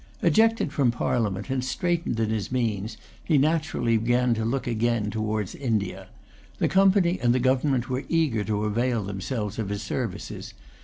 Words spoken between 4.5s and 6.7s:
again towards India. The